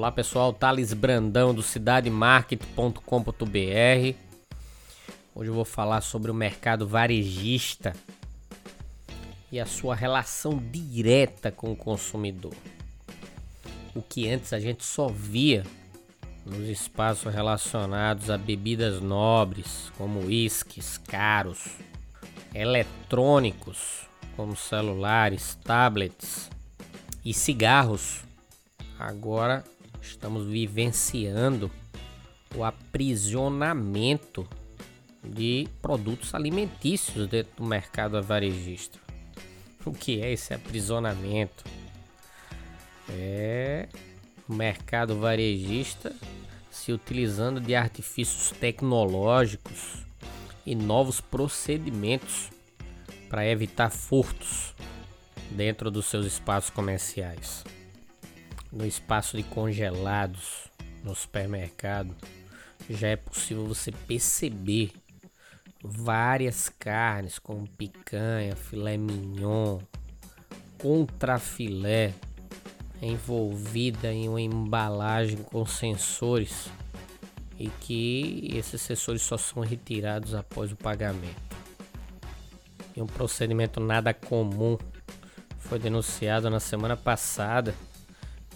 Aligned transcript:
Olá 0.00 0.10
pessoal, 0.10 0.50
Thales 0.50 0.94
Brandão 0.94 1.54
do 1.54 1.62
cidademarket.com.br. 1.62 4.16
Hoje 5.34 5.50
eu 5.50 5.52
vou 5.52 5.66
falar 5.66 6.00
sobre 6.00 6.30
o 6.30 6.34
mercado 6.34 6.88
varejista 6.88 7.92
e 9.52 9.60
a 9.60 9.66
sua 9.66 9.94
relação 9.94 10.56
direta 10.56 11.52
com 11.52 11.70
o 11.70 11.76
consumidor. 11.76 12.54
O 13.94 14.00
que 14.00 14.26
antes 14.26 14.54
a 14.54 14.58
gente 14.58 14.86
só 14.86 15.06
via 15.06 15.66
nos 16.46 16.66
espaços 16.66 17.30
relacionados 17.30 18.30
a 18.30 18.38
bebidas 18.38 19.02
nobres, 19.02 19.92
como 19.98 20.20
uísques 20.20 20.96
caros, 20.96 21.76
eletrônicos, 22.54 24.08
como 24.34 24.56
celulares, 24.56 25.58
tablets 25.62 26.48
e 27.22 27.34
cigarros. 27.34 28.22
Agora 28.98 29.62
estamos 30.00 30.46
vivenciando 30.46 31.70
o 32.54 32.64
aprisionamento 32.64 34.48
de 35.22 35.68
produtos 35.80 36.34
alimentícios 36.34 37.28
dentro 37.28 37.52
do 37.56 37.64
mercado 37.64 38.22
varejista. 38.22 38.98
O 39.84 39.92
que 39.92 40.20
é 40.20 40.32
esse 40.32 40.52
aprisionamento? 40.52 41.64
É 43.08 43.88
o 44.48 44.54
mercado 44.54 45.18
varejista 45.18 46.14
se 46.70 46.92
utilizando 46.92 47.60
de 47.60 47.74
artifícios 47.74 48.50
tecnológicos 48.58 50.04
e 50.66 50.74
novos 50.74 51.20
procedimentos 51.20 52.50
para 53.28 53.46
evitar 53.46 53.90
furtos 53.90 54.74
dentro 55.50 55.90
dos 55.90 56.06
seus 56.06 56.26
espaços 56.26 56.70
comerciais 56.70 57.64
no 58.72 58.86
espaço 58.86 59.36
de 59.36 59.42
congelados 59.42 60.68
no 61.02 61.14
supermercado, 61.14 62.14
já 62.88 63.08
é 63.08 63.16
possível 63.16 63.66
você 63.66 63.90
perceber 63.92 64.92
várias 65.82 66.68
carnes 66.68 67.38
como 67.38 67.66
picanha, 67.68 68.54
filé 68.54 68.96
mignon, 68.96 69.78
contrafilé 70.78 72.12
envolvida 73.02 74.12
em 74.12 74.28
uma 74.28 74.40
embalagem 74.40 75.38
com 75.38 75.64
sensores 75.64 76.68
e 77.58 77.68
que 77.68 78.50
esses 78.54 78.80
sensores 78.80 79.22
só 79.22 79.36
são 79.36 79.62
retirados 79.62 80.34
após 80.34 80.72
o 80.72 80.76
pagamento. 80.76 81.50
E 82.96 83.00
um 83.00 83.06
procedimento 83.06 83.80
nada 83.80 84.12
comum 84.12 84.76
foi 85.58 85.78
denunciado 85.78 86.50
na 86.50 86.60
semana 86.60 86.96
passada 86.96 87.74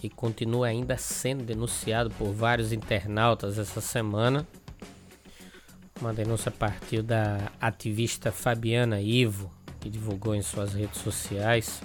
e 0.05 0.09
continua 0.09 0.67
ainda 0.67 0.97
sendo 0.97 1.43
denunciado 1.43 2.11
por 2.11 2.31
vários 2.31 2.71
internautas 2.71 3.57
essa 3.57 3.81
semana. 3.81 4.47
Uma 5.99 6.13
denúncia 6.13 6.51
partiu 6.51 7.01
da 7.01 7.51
ativista 7.59 8.31
Fabiana 8.31 9.01
Ivo, 9.01 9.51
que 9.79 9.89
divulgou 9.89 10.35
em 10.35 10.41
suas 10.43 10.73
redes 10.73 11.01
sociais 11.01 11.81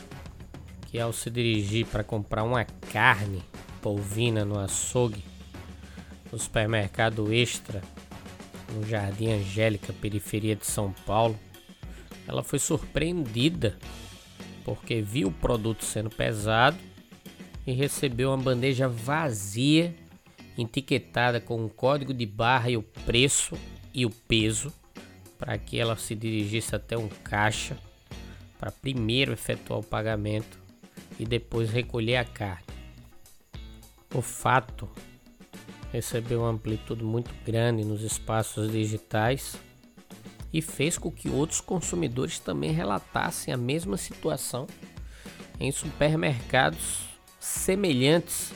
que 0.86 0.98
ao 0.98 1.12
se 1.12 1.30
dirigir 1.30 1.86
para 1.86 2.02
comprar 2.02 2.42
uma 2.42 2.64
carne 2.92 3.42
polvina 3.80 4.44
no 4.44 4.58
açougue, 4.58 5.24
no 6.30 6.38
supermercado 6.38 7.32
Extra, 7.32 7.80
no 8.74 8.84
Jardim 8.86 9.30
Angélica, 9.30 9.92
periferia 9.92 10.56
de 10.56 10.66
São 10.66 10.92
Paulo, 11.06 11.38
ela 12.26 12.42
foi 12.42 12.58
surpreendida 12.58 13.78
porque 14.64 15.00
viu 15.00 15.28
o 15.28 15.32
produto 15.32 15.84
sendo 15.84 16.10
pesado 16.10 16.89
e 17.70 17.72
recebeu 17.72 18.30
uma 18.30 18.36
bandeja 18.36 18.88
vazia, 18.88 19.94
etiquetada 20.58 21.40
com 21.40 21.64
o 21.64 21.70
código 21.70 22.12
de 22.12 22.26
barra 22.26 22.68
e 22.68 22.76
o 22.76 22.82
preço 22.82 23.56
e 23.94 24.04
o 24.04 24.10
peso, 24.10 24.72
para 25.38 25.56
que 25.56 25.78
ela 25.78 25.96
se 25.96 26.16
dirigisse 26.16 26.74
até 26.74 26.98
um 26.98 27.08
caixa 27.08 27.78
para 28.58 28.72
primeiro 28.72 29.32
efetuar 29.32 29.78
o 29.78 29.84
pagamento 29.84 30.58
e 31.16 31.24
depois 31.24 31.70
recolher 31.70 32.16
a 32.16 32.24
carne. 32.24 32.66
O 34.12 34.20
fato 34.20 34.88
recebeu 35.92 36.40
uma 36.40 36.50
amplitude 36.50 37.04
muito 37.04 37.32
grande 37.46 37.84
nos 37.84 38.02
espaços 38.02 38.72
digitais 38.72 39.56
e 40.52 40.60
fez 40.60 40.98
com 40.98 41.10
que 41.10 41.28
outros 41.28 41.60
consumidores 41.60 42.40
também 42.40 42.72
relatassem 42.72 43.54
a 43.54 43.56
mesma 43.56 43.96
situação 43.96 44.66
em 45.60 45.70
supermercados 45.70 47.09
semelhantes 47.40 48.52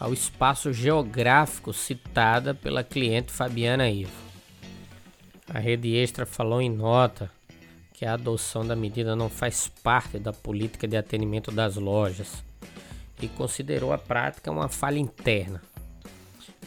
ao 0.00 0.12
espaço 0.12 0.72
geográfico 0.72 1.72
citada 1.72 2.52
pela 2.52 2.82
cliente 2.82 3.30
Fabiana 3.30 3.88
Ivo. 3.88 4.10
A 5.48 5.60
Rede 5.60 5.94
Extra 5.94 6.26
falou 6.26 6.60
em 6.60 6.68
nota 6.68 7.30
que 7.92 8.04
a 8.04 8.14
adoção 8.14 8.66
da 8.66 8.74
medida 8.74 9.14
não 9.14 9.30
faz 9.30 9.68
parte 9.68 10.18
da 10.18 10.32
política 10.32 10.88
de 10.88 10.96
atendimento 10.96 11.52
das 11.52 11.76
lojas 11.76 12.42
e 13.22 13.28
considerou 13.28 13.92
a 13.92 13.98
prática 13.98 14.50
uma 14.50 14.68
falha 14.68 14.98
interna. 14.98 15.62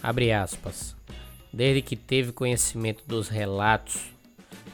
Abre 0.01 0.31
aspas. 0.31 0.95
Desde 1.51 1.81
que 1.81 1.97
teve 1.97 2.31
conhecimento 2.31 3.03
dos 3.05 3.27
relatos, 3.27 4.11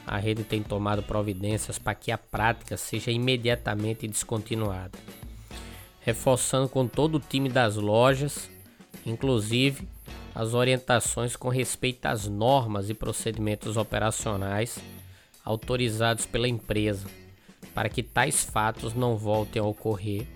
a 0.06 0.18
rede 0.18 0.44
tem 0.44 0.62
tomado 0.62 1.02
providências 1.02 1.78
para 1.78 1.94
que 1.94 2.12
a 2.12 2.18
prática 2.18 2.76
seja 2.76 3.10
imediatamente 3.10 4.06
descontinuada 4.06 4.96
reforçando 6.04 6.68
com 6.68 6.86
todo 6.86 7.16
o 7.16 7.20
time 7.20 7.48
das 7.48 7.76
lojas, 7.76 8.50
inclusive 9.06 9.88
as 10.34 10.52
orientações 10.52 11.34
com 11.34 11.48
respeito 11.48 12.04
às 12.06 12.28
normas 12.28 12.90
e 12.90 12.94
procedimentos 12.94 13.76
operacionais 13.76 14.78
autorizados 15.42 16.26
pela 16.26 16.46
empresa, 16.46 17.06
para 17.74 17.88
que 17.88 18.02
tais 18.02 18.44
fatos 18.44 18.94
não 18.94 19.16
voltem 19.16 19.60
a 19.60 19.64
ocorrer, 19.64 20.26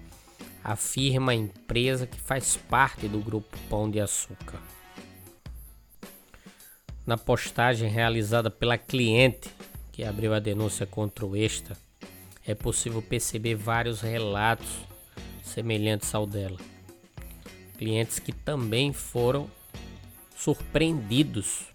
afirma 0.65 1.33
a 1.33 1.35
empresa 1.35 2.07
que 2.07 2.19
faz 2.19 2.57
parte 2.57 3.07
do 3.07 3.19
grupo 3.19 3.57
Pão 3.69 3.91
de 3.91 4.01
Açúcar. 4.01 4.61
Na 7.07 7.17
postagem 7.17 7.91
realizada 7.91 8.51
pela 8.51 8.79
cliente 8.79 9.51
que 9.93 10.05
abriu 10.05 10.33
a 10.33 10.39
denúncia 10.39 10.87
contra 10.87 11.27
o 11.27 11.37
Extra, 11.37 11.77
é 12.47 12.55
possível 12.55 13.03
perceber 13.03 13.55
vários 13.55 14.01
relatos 14.01 14.89
semelhantes 15.49 16.15
ao 16.15 16.27
dela. 16.27 16.59
Clientes 17.77 18.19
que 18.19 18.33
também 18.33 18.93
foram 18.93 19.51
surpreendidos 20.37 21.67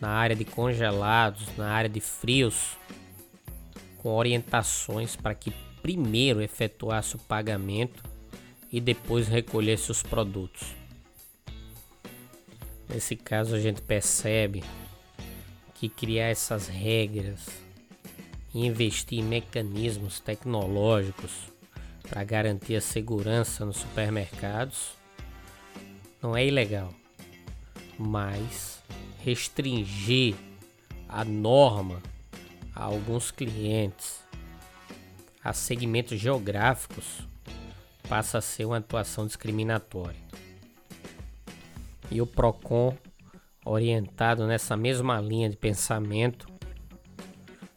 na 0.00 0.08
área 0.08 0.36
de 0.36 0.44
congelados, 0.44 1.56
na 1.56 1.70
área 1.70 1.88
de 1.88 2.00
frios, 2.00 2.76
com 3.98 4.14
orientações 4.14 5.16
para 5.16 5.34
que 5.34 5.52
primeiro 5.80 6.42
efetuasse 6.42 7.16
o 7.16 7.18
pagamento 7.18 8.02
e 8.70 8.80
depois 8.80 9.28
recolhesse 9.28 9.90
os 9.90 10.02
produtos. 10.02 10.74
Nesse 12.88 13.16
caso, 13.16 13.54
a 13.54 13.60
gente 13.60 13.80
percebe 13.80 14.62
que 15.74 15.88
criar 15.88 16.28
essas 16.28 16.68
regras 16.68 17.46
e 18.54 18.66
investir 18.66 19.18
em 19.18 19.22
mecanismos 19.22 20.20
tecnológicos 20.20 21.53
para 22.08 22.22
garantir 22.22 22.76
a 22.76 22.80
segurança 22.80 23.64
nos 23.64 23.78
supermercados 23.78 24.92
não 26.22 26.36
é 26.36 26.46
ilegal, 26.46 26.92
mas 27.98 28.82
restringir 29.18 30.34
a 31.08 31.24
norma 31.24 32.02
a 32.74 32.84
alguns 32.84 33.30
clientes, 33.30 34.22
a 35.42 35.52
segmentos 35.52 36.18
geográficos, 36.18 37.26
passa 38.08 38.38
a 38.38 38.40
ser 38.40 38.64
uma 38.64 38.78
atuação 38.78 39.26
discriminatória. 39.26 40.20
E 42.10 42.20
o 42.20 42.26
PROCON, 42.26 42.96
orientado 43.64 44.46
nessa 44.46 44.76
mesma 44.76 45.20
linha 45.20 45.48
de 45.48 45.56
pensamento, 45.56 46.46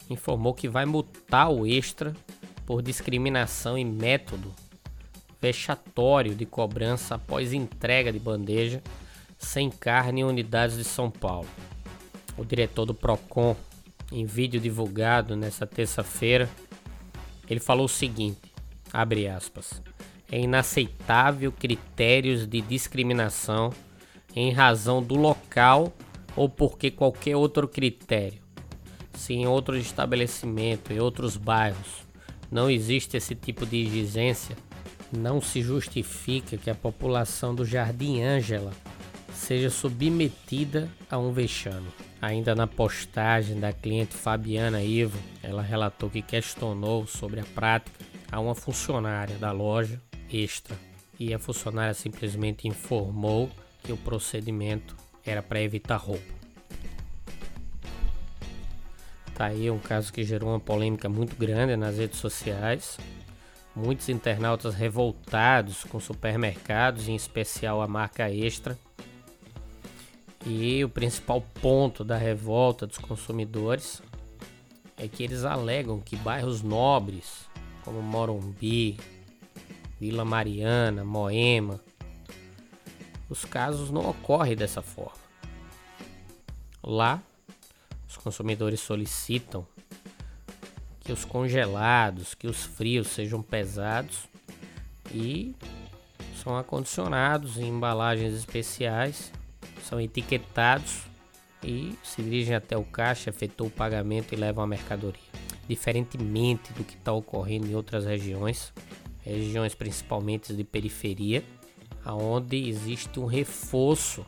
informou 0.08 0.54
que 0.54 0.68
vai 0.68 0.84
multar 0.84 1.50
o 1.50 1.66
extra 1.66 2.14
por 2.68 2.82
discriminação 2.82 3.78
e 3.78 3.84
método 3.84 4.54
vexatório 5.40 6.34
de 6.34 6.44
cobrança 6.44 7.14
após 7.14 7.54
entrega 7.54 8.12
de 8.12 8.18
bandeja 8.18 8.82
sem 9.38 9.70
carne 9.70 10.20
em 10.20 10.24
unidades 10.24 10.76
de 10.76 10.84
São 10.84 11.10
Paulo. 11.10 11.48
O 12.36 12.44
diretor 12.44 12.84
do 12.84 12.92
Procon, 12.92 13.56
em 14.12 14.26
vídeo 14.26 14.60
divulgado 14.60 15.34
nesta 15.34 15.66
terça-feira, 15.66 16.46
ele 17.48 17.58
falou 17.58 17.86
o 17.86 17.88
seguinte: 17.88 18.52
abre 18.92 19.26
aspas. 19.26 19.80
É 20.30 20.38
inaceitável 20.38 21.50
critérios 21.50 22.46
de 22.46 22.60
discriminação 22.60 23.72
em 24.36 24.52
razão 24.52 25.02
do 25.02 25.14
local 25.14 25.90
ou 26.36 26.50
porque 26.50 26.90
qualquer 26.90 27.34
outro 27.34 27.66
critério. 27.66 28.42
Se 29.14 29.32
em 29.32 29.46
outro 29.46 29.74
estabelecimento, 29.74 30.92
em 30.92 31.00
outros 31.00 31.34
bairros, 31.38 32.06
não 32.50 32.70
existe 32.70 33.16
esse 33.16 33.34
tipo 33.34 33.66
de 33.66 33.76
exigência, 33.84 34.56
não 35.12 35.40
se 35.40 35.62
justifica 35.62 36.56
que 36.56 36.70
a 36.70 36.74
população 36.74 37.54
do 37.54 37.64
Jardim 37.64 38.22
Ângela 38.22 38.72
seja 39.32 39.70
submetida 39.70 40.90
a 41.10 41.18
um 41.18 41.32
vexame. 41.32 41.88
Ainda 42.20 42.54
na 42.54 42.66
postagem 42.66 43.60
da 43.60 43.72
cliente 43.72 44.14
Fabiana 44.14 44.82
Ivo, 44.82 45.18
ela 45.42 45.62
relatou 45.62 46.10
que 46.10 46.20
questionou 46.20 47.06
sobre 47.06 47.40
a 47.40 47.44
prática 47.44 48.04
a 48.30 48.40
uma 48.40 48.54
funcionária 48.54 49.36
da 49.38 49.52
loja 49.52 50.00
extra 50.30 50.76
e 51.18 51.32
a 51.32 51.38
funcionária 51.38 51.94
simplesmente 51.94 52.68
informou 52.68 53.48
que 53.82 53.92
o 53.92 53.96
procedimento 53.96 54.96
era 55.24 55.42
para 55.42 55.62
evitar 55.62 55.96
roubo. 55.96 56.37
Tá 59.38 59.46
aí 59.46 59.70
um 59.70 59.78
caso 59.78 60.12
que 60.12 60.24
gerou 60.24 60.50
uma 60.50 60.58
polêmica 60.58 61.08
muito 61.08 61.36
grande 61.36 61.76
nas 61.76 61.96
redes 61.96 62.18
sociais. 62.18 62.98
Muitos 63.72 64.08
internautas 64.08 64.74
revoltados 64.74 65.84
com 65.84 66.00
supermercados, 66.00 67.06
em 67.06 67.14
especial 67.14 67.80
a 67.80 67.86
marca 67.86 68.28
Extra. 68.28 68.76
E 70.44 70.84
o 70.84 70.88
principal 70.88 71.40
ponto 71.62 72.02
da 72.02 72.16
revolta 72.16 72.84
dos 72.84 72.98
consumidores 72.98 74.02
é 74.96 75.06
que 75.06 75.22
eles 75.22 75.44
alegam 75.44 76.00
que 76.00 76.16
bairros 76.16 76.60
nobres, 76.60 77.48
como 77.84 78.02
Morumbi, 78.02 78.98
Vila 80.00 80.24
Mariana, 80.24 81.04
Moema, 81.04 81.80
os 83.30 83.44
casos 83.44 83.92
não 83.92 84.10
ocorrem 84.10 84.56
dessa 84.56 84.82
forma. 84.82 85.28
Lá, 86.82 87.22
os 88.08 88.16
consumidores 88.16 88.80
solicitam 88.80 89.66
que 91.00 91.12
os 91.12 91.24
congelados, 91.24 92.34
que 92.34 92.46
os 92.46 92.64
frios 92.64 93.08
sejam 93.08 93.42
pesados 93.42 94.28
e 95.12 95.54
são 96.42 96.56
acondicionados 96.56 97.58
em 97.58 97.68
embalagens 97.68 98.32
especiais, 98.32 99.30
são 99.84 100.00
etiquetados 100.00 101.02
e 101.62 101.94
se 102.02 102.22
dirigem 102.22 102.54
até 102.54 102.76
o 102.76 102.84
caixa, 102.84 103.30
efetuam 103.30 103.68
o 103.68 103.70
pagamento 103.70 104.32
e 104.32 104.36
levam 104.36 104.64
a 104.64 104.66
mercadoria. 104.66 105.20
Diferentemente 105.68 106.72
do 106.72 106.84
que 106.84 106.94
está 106.94 107.12
ocorrendo 107.12 107.66
em 107.66 107.74
outras 107.74 108.06
regiões, 108.06 108.72
regiões 109.20 109.74
principalmente 109.74 110.54
de 110.54 110.64
periferia, 110.64 111.44
onde 112.06 112.68
existe 112.68 113.20
um 113.20 113.26
reforço 113.26 114.24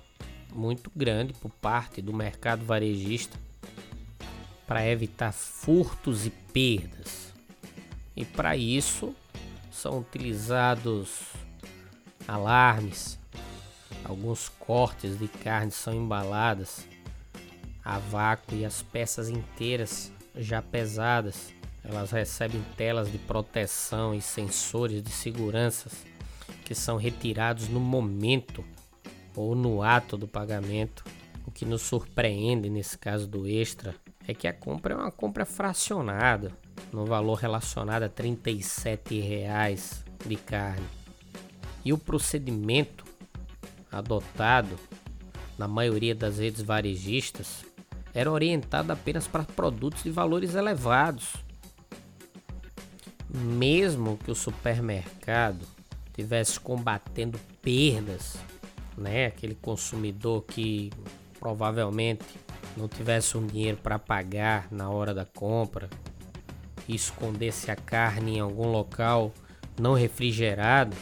muito 0.54 0.90
grande 0.94 1.32
por 1.32 1.50
parte 1.50 2.02
do 2.02 2.12
mercado 2.12 2.64
varejista 2.64 3.38
para 4.70 4.86
evitar 4.86 5.32
furtos 5.32 6.24
e 6.26 6.30
perdas. 6.30 7.34
E 8.14 8.24
para 8.24 8.56
isso 8.56 9.12
são 9.68 9.98
utilizados 9.98 11.32
alarmes, 12.28 13.18
alguns 14.04 14.48
cortes 14.48 15.18
de 15.18 15.26
carne 15.26 15.72
são 15.72 15.92
embaladas 15.92 16.86
a 17.84 17.98
vácuo 17.98 18.54
e 18.54 18.64
as 18.64 18.80
peças 18.80 19.28
inteiras 19.28 20.12
já 20.36 20.62
pesadas, 20.62 21.52
elas 21.82 22.12
recebem 22.12 22.64
telas 22.76 23.10
de 23.10 23.18
proteção 23.18 24.14
e 24.14 24.22
sensores 24.22 25.02
de 25.02 25.10
segurança 25.10 25.90
que 26.64 26.76
são 26.76 26.96
retirados 26.96 27.66
no 27.66 27.80
momento 27.80 28.64
ou 29.34 29.56
no 29.56 29.82
ato 29.82 30.16
do 30.16 30.28
pagamento. 30.28 31.04
O 31.44 31.50
que 31.50 31.64
nos 31.64 31.82
surpreende 31.82 32.70
nesse 32.70 32.96
caso 32.96 33.26
do 33.26 33.48
extra 33.48 33.96
é 34.30 34.34
que 34.34 34.48
a 34.48 34.52
compra 34.52 34.94
é 34.94 34.96
uma 34.96 35.10
compra 35.10 35.44
fracionada, 35.44 36.52
no 36.92 37.04
valor 37.04 37.34
relacionado 37.34 38.04
a 38.04 38.06
R$ 38.06 38.12
37,00 38.12 40.04
de 40.26 40.36
carne. 40.36 40.86
E 41.84 41.92
o 41.92 41.98
procedimento 41.98 43.04
adotado 43.90 44.78
na 45.58 45.66
maioria 45.66 46.14
das 46.14 46.38
redes 46.38 46.62
varejistas 46.62 47.64
era 48.14 48.30
orientado 48.30 48.92
apenas 48.92 49.26
para 49.26 49.44
produtos 49.44 50.02
de 50.02 50.10
valores 50.10 50.54
elevados. 50.54 51.34
Mesmo 53.28 54.18
que 54.18 54.30
o 54.30 54.34
supermercado 54.34 55.64
estivesse 56.06 56.58
combatendo 56.58 57.38
perdas, 57.62 58.36
né? 58.96 59.26
Aquele 59.26 59.54
consumidor 59.54 60.42
que 60.42 60.90
provavelmente 61.38 62.24
não 62.76 62.88
tivesse 62.88 63.36
um 63.36 63.46
dinheiro 63.46 63.78
para 63.78 63.98
pagar 63.98 64.68
na 64.70 64.88
hora 64.90 65.12
da 65.12 65.24
compra, 65.24 65.88
escondesse 66.88 67.70
a 67.70 67.76
carne 67.76 68.36
em 68.36 68.40
algum 68.40 68.70
local 68.70 69.32
não 69.78 69.94
refrigerado, 69.94 70.96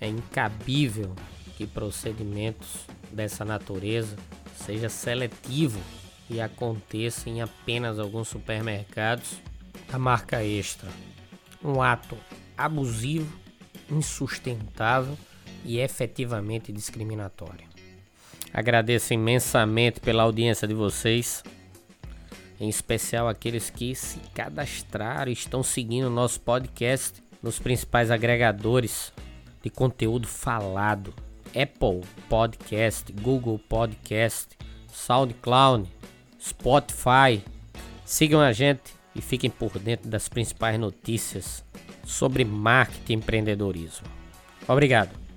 é 0.00 0.06
incabível 0.06 1.14
que 1.56 1.66
procedimentos 1.66 2.86
dessa 3.10 3.44
natureza 3.44 4.16
seja 4.54 4.88
seletivo 4.88 5.80
e 6.28 6.40
aconteça 6.40 7.28
em 7.28 7.42
apenas 7.42 7.98
alguns 7.98 8.28
supermercados 8.28 9.40
da 9.90 9.98
marca 9.98 10.44
Extra. 10.44 10.88
Um 11.62 11.82
ato 11.82 12.16
abusivo, 12.56 13.38
insustentável 13.90 15.18
e 15.64 15.78
efetivamente 15.78 16.72
discriminatório. 16.72 17.69
Agradeço 18.52 19.14
imensamente 19.14 20.00
pela 20.00 20.24
audiência 20.24 20.66
de 20.66 20.74
vocês, 20.74 21.42
em 22.58 22.68
especial 22.68 23.28
aqueles 23.28 23.70
que 23.70 23.94
se 23.94 24.18
cadastraram 24.34 25.30
e 25.30 25.34
estão 25.34 25.62
seguindo 25.62 26.06
o 26.06 26.10
nosso 26.10 26.40
podcast 26.40 27.22
nos 27.42 27.58
principais 27.58 28.10
agregadores 28.10 29.12
de 29.62 29.70
conteúdo 29.70 30.26
falado: 30.26 31.14
Apple 31.48 32.02
Podcast, 32.28 33.12
Google 33.12 33.58
Podcast, 33.58 34.56
SoundCloud, 34.92 35.88
Spotify. 36.40 37.42
Sigam 38.04 38.40
a 38.40 38.52
gente 38.52 38.92
e 39.14 39.22
fiquem 39.22 39.50
por 39.50 39.78
dentro 39.78 40.08
das 40.08 40.28
principais 40.28 40.78
notícias 40.78 41.64
sobre 42.04 42.44
marketing 42.44 43.12
e 43.12 43.16
empreendedorismo. 43.16 44.06
Obrigado. 44.66 45.29